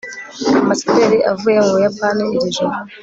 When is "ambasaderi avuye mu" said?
0.59-1.71